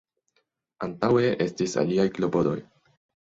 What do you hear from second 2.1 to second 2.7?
klopodoj.